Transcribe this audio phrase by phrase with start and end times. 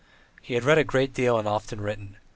[0.41, 2.17] He had read a great deal and often written.